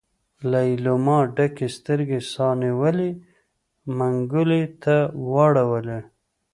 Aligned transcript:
ليلما 0.51 1.17
ډکې 1.35 1.67
سترګې 1.77 2.19
سا 2.31 2.47
نيولي 2.61 3.11
منګلي 3.97 4.63
ته 4.83 4.95
واړولې. 5.31 5.99